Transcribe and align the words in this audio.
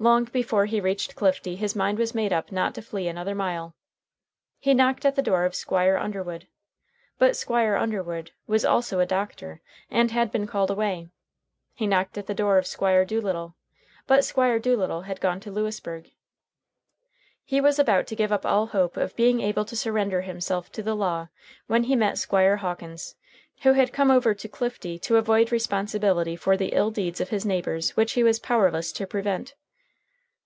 Long 0.00 0.26
before 0.26 0.66
he 0.66 0.80
reached 0.80 1.16
Clifty 1.16 1.56
his 1.56 1.74
mind 1.74 1.98
was 1.98 2.14
made 2.14 2.32
up 2.32 2.52
not 2.52 2.72
to 2.76 2.82
flee 2.82 3.08
another 3.08 3.34
mile. 3.34 3.74
He 4.60 4.72
knocked 4.72 5.04
at 5.04 5.16
the 5.16 5.22
door 5.22 5.44
of 5.44 5.56
Squire 5.56 5.96
Underwood. 5.96 6.46
But 7.18 7.34
Squire 7.36 7.74
Underwood 7.74 8.30
was 8.46 8.64
also 8.64 9.00
a 9.00 9.06
doctor, 9.06 9.60
and 9.90 10.12
had 10.12 10.30
been 10.30 10.46
called 10.46 10.70
away. 10.70 11.08
He 11.74 11.88
knocked 11.88 12.16
at 12.16 12.28
the 12.28 12.32
door 12.34 12.58
of 12.58 12.66
Squire 12.68 13.04
Doolittle. 13.04 13.56
But 14.06 14.24
Squire 14.24 14.60
Doolittle 14.60 15.02
had 15.02 15.20
gone 15.20 15.40
to 15.40 15.50
Lewisburg. 15.50 16.12
He 17.42 17.60
was 17.60 17.80
about 17.80 18.06
to 18.06 18.14
give 18.14 18.30
up 18.30 18.46
all 18.46 18.66
hope 18.68 18.96
of 18.96 19.16
being 19.16 19.40
able 19.40 19.64
to 19.64 19.74
surrender 19.74 20.20
himself 20.20 20.70
to 20.74 20.82
the 20.84 20.94
law 20.94 21.26
when 21.66 21.82
he 21.82 21.96
met 21.96 22.18
Squire 22.18 22.58
Hawkins, 22.58 23.16
who 23.62 23.72
had 23.72 23.92
come 23.92 24.12
over 24.12 24.32
to 24.32 24.46
Clifty 24.48 24.96
to 25.00 25.16
avoid 25.16 25.50
responsibility 25.50 26.36
for 26.36 26.56
the 26.56 26.68
ill 26.72 26.92
deeds 26.92 27.20
of 27.20 27.30
his 27.30 27.44
neighbors 27.44 27.96
which 27.96 28.12
he 28.12 28.22
was 28.22 28.38
powerless 28.38 28.92
to 28.92 29.04
prevent. 29.04 29.56